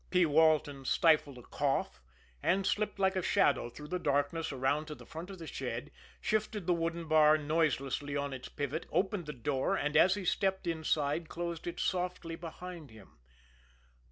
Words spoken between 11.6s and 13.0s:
it softly behind